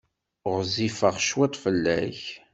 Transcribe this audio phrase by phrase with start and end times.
[0.53, 2.21] Ɣezzifeɣ cwiṭ fell-ak.